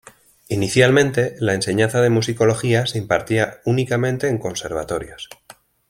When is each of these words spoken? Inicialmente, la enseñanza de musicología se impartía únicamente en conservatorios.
Inicialmente, 0.47 1.35
la 1.39 1.53
enseñanza 1.53 2.01
de 2.01 2.09
musicología 2.09 2.87
se 2.87 2.97
impartía 2.97 3.59
únicamente 3.65 4.29
en 4.29 4.39
conservatorios. 4.39 5.29